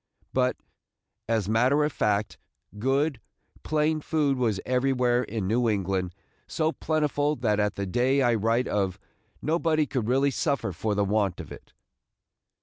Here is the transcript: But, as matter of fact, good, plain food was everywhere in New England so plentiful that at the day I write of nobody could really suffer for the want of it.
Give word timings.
But, 0.33 0.57
as 1.29 1.47
matter 1.47 1.83
of 1.83 1.93
fact, 1.93 2.39
good, 2.79 3.21
plain 3.61 4.01
food 4.01 4.35
was 4.35 4.59
everywhere 4.65 5.21
in 5.21 5.47
New 5.47 5.69
England 5.69 6.15
so 6.47 6.71
plentiful 6.71 7.35
that 7.35 7.59
at 7.59 7.75
the 7.75 7.85
day 7.85 8.23
I 8.23 8.33
write 8.33 8.67
of 8.67 8.97
nobody 9.43 9.85
could 9.85 10.07
really 10.07 10.31
suffer 10.31 10.71
for 10.71 10.95
the 10.95 11.05
want 11.05 11.39
of 11.39 11.51
it. 11.51 11.71